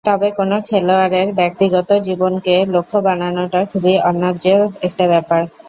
তবে 0.05 0.27
কোনো 0.31 0.55
খেলোয়াড়ের 0.67 1.27
ব্যক্তিগত 1.39 1.89
জীবনকে 2.07 2.55
লক্ষ্য 2.73 2.97
বানানোটা 3.01 3.59
খুবই 3.71 3.95
অন্যায্য 4.09 4.45
একটা 4.87 5.05
ব্যাপার। 5.07 5.41